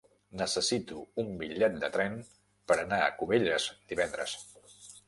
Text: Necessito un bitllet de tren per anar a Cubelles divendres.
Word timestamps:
Necessito 0.41 1.01
un 1.25 1.29
bitllet 1.41 1.77
de 1.85 1.91
tren 1.99 2.17
per 2.73 2.79
anar 2.87 3.03
a 3.07 3.13
Cubelles 3.21 3.71
divendres. 3.95 4.39